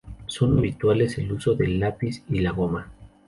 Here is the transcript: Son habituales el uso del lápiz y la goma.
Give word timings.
Son 0.25 0.57
habituales 0.57 1.19
el 1.19 1.31
uso 1.31 1.53
del 1.53 1.79
lápiz 1.79 2.23
y 2.27 2.39
la 2.39 2.49
goma. 2.49 2.89